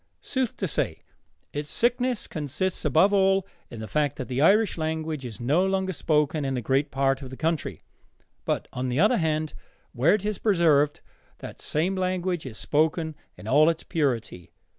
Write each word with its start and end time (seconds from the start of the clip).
Sooth 0.19 0.57
to 0.57 0.67
say, 0.67 1.03
its 1.53 1.69
sickness 1.69 2.25
consists 2.27 2.83
above 2.83 3.13
all 3.13 3.45
in 3.69 3.79
the 3.81 3.87
fact 3.87 4.15
that 4.15 4.27
the 4.29 4.41
Irish 4.41 4.75
language 4.75 5.23
is 5.27 5.39
no 5.39 5.63
longer 5.63 5.93
spoken 5.93 6.43
in 6.43 6.57
a 6.57 6.59
great 6.63 6.89
part 6.89 7.21
of 7.21 7.29
the 7.29 7.37
country. 7.37 7.83
But, 8.43 8.67
on 8.73 8.89
the 8.89 8.99
other 8.99 9.17
hand, 9.17 9.53
where 9.93 10.15
it 10.15 10.25
is 10.25 10.39
preserved, 10.39 11.01
that 11.37 11.61
same 11.61 11.95
language 11.95 12.47
is 12.47 12.57
spoken 12.57 13.13
in 13.37 13.47
all 13.47 13.69
its 13.69 13.83
purity. 13.83 14.49